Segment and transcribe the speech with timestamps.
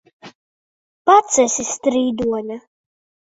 [1.09, 2.59] Pats esi strīdoņa!